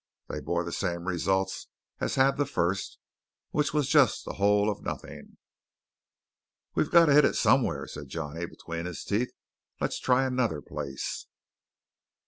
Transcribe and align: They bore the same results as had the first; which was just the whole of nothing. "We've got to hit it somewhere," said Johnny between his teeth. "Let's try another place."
They 0.29 0.39
bore 0.39 0.63
the 0.63 0.71
same 0.71 1.07
results 1.07 1.67
as 1.99 2.15
had 2.15 2.37
the 2.37 2.47
first; 2.47 2.97
which 3.51 3.71
was 3.71 3.87
just 3.87 4.25
the 4.25 4.33
whole 4.33 4.67
of 4.67 4.81
nothing. 4.81 5.37
"We've 6.73 6.89
got 6.89 7.05
to 7.05 7.13
hit 7.13 7.23
it 7.23 7.35
somewhere," 7.35 7.85
said 7.85 8.07
Johnny 8.09 8.47
between 8.47 8.87
his 8.87 9.03
teeth. 9.03 9.31
"Let's 9.79 9.99
try 9.99 10.25
another 10.25 10.59
place." 10.59 11.27